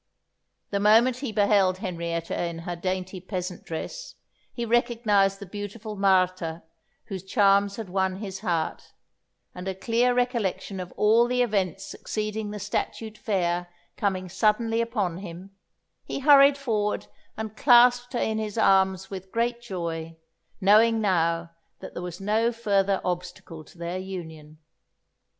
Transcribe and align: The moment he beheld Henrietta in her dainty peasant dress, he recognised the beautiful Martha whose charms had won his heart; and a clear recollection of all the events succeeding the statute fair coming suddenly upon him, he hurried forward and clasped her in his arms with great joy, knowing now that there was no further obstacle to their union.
The 0.71 0.79
moment 0.79 1.17
he 1.17 1.31
beheld 1.31 1.77
Henrietta 1.77 2.45
in 2.45 2.57
her 2.65 2.75
dainty 2.75 3.19
peasant 3.21 3.63
dress, 3.63 4.15
he 4.51 4.65
recognised 4.65 5.37
the 5.39 5.45
beautiful 5.45 5.95
Martha 5.95 6.63
whose 7.05 7.21
charms 7.21 7.75
had 7.75 7.87
won 7.87 8.15
his 8.15 8.39
heart; 8.39 8.93
and 9.53 9.67
a 9.67 9.75
clear 9.75 10.15
recollection 10.15 10.79
of 10.79 10.91
all 10.97 11.27
the 11.27 11.43
events 11.43 11.85
succeeding 11.85 12.49
the 12.49 12.57
statute 12.57 13.15
fair 13.15 13.69
coming 13.95 14.27
suddenly 14.27 14.81
upon 14.81 15.19
him, 15.19 15.51
he 16.03 16.17
hurried 16.21 16.57
forward 16.57 17.05
and 17.37 17.55
clasped 17.55 18.13
her 18.13 18.19
in 18.19 18.39
his 18.39 18.57
arms 18.57 19.11
with 19.11 19.31
great 19.31 19.61
joy, 19.61 20.17
knowing 20.59 20.99
now 20.99 21.51
that 21.79 21.93
there 21.93 22.01
was 22.01 22.19
no 22.19 22.51
further 22.51 22.99
obstacle 23.05 23.63
to 23.63 23.77
their 23.77 23.99
union. 23.99 24.57